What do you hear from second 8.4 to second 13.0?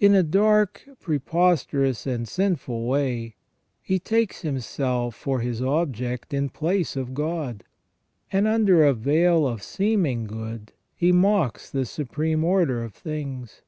under a veil of seeming good he mocks the supreme order of